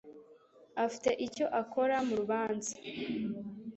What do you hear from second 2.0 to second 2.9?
murubanza